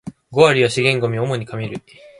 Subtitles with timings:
[0.31, 1.79] 五割は資源ゴミ、主に紙類